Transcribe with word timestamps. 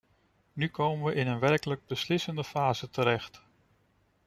Nu 0.53 0.67
komen 0.69 1.05
we 1.05 1.13
in 1.13 1.27
een 1.27 1.39
werkelijk 1.39 1.85
beslissende 1.85 2.43
fase 2.43 2.89
terecht. 2.89 3.43